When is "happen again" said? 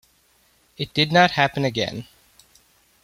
1.29-2.07